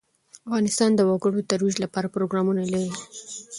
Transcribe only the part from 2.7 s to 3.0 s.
لري.